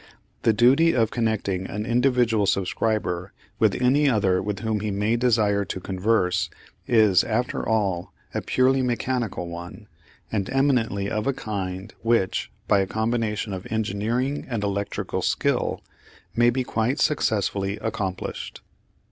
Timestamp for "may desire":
4.89-5.63